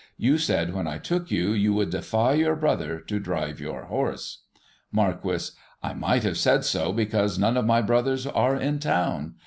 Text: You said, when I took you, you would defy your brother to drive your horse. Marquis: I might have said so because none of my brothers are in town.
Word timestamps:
You 0.17 0.39
said, 0.39 0.73
when 0.73 0.87
I 0.87 0.97
took 0.97 1.29
you, 1.29 1.51
you 1.51 1.75
would 1.75 1.91
defy 1.91 2.33
your 2.33 2.55
brother 2.55 2.99
to 3.01 3.19
drive 3.19 3.59
your 3.59 3.83
horse. 3.83 4.39
Marquis: 4.91 5.51
I 5.83 5.93
might 5.93 6.23
have 6.23 6.39
said 6.39 6.65
so 6.65 6.91
because 6.91 7.37
none 7.37 7.55
of 7.55 7.65
my 7.67 7.83
brothers 7.83 8.25
are 8.25 8.55
in 8.55 8.79
town. 8.79 9.35